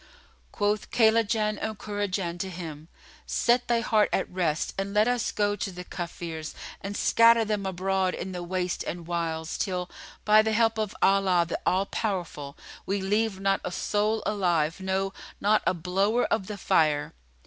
Quoth 0.51 0.89
Kaylajan 0.89 1.59
and 1.61 1.77
Kurajan 1.77 2.39
to 2.39 2.49
him, 2.49 2.87
"Set 3.27 3.67
thy 3.67 3.81
heart 3.81 4.09
at 4.11 4.27
rest 4.31 4.73
and 4.75 4.95
let 4.95 5.07
us 5.07 5.31
go 5.31 5.55
to 5.55 5.71
the 5.71 5.83
Kafirs 5.83 6.55
and 6.81 6.97
scatter 6.97 7.45
them 7.45 7.67
abroad 7.67 8.15
in 8.15 8.31
the 8.31 8.41
wastes 8.41 8.83
and 8.83 9.05
wilds 9.05 9.59
till, 9.59 9.91
by 10.25 10.41
the 10.41 10.53
help 10.53 10.79
of 10.79 10.95
Allah, 11.03 11.45
the 11.47 11.59
All 11.67 11.85
powerful, 11.85 12.57
we 12.87 12.99
leave 12.99 13.39
not 13.39 13.61
a 13.63 13.71
soul 13.71 14.23
alive, 14.25 14.79
no, 14.79 15.13
not 15.39 15.61
a 15.67 15.73
blower 15.75 16.23
of 16.25 16.47
the 16.47 16.57
fire." 16.57 17.13